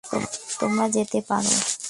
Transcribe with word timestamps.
তোমরা 0.59 0.85
যেতে 0.89 1.19
পারো। 1.29 1.53